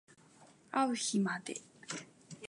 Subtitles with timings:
[0.71, 1.61] あう日まで